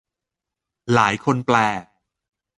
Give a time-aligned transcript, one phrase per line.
[0.93, 1.57] หลายคนแปล